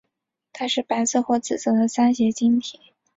[0.51, 2.79] 它是白色或紫色的三斜晶体。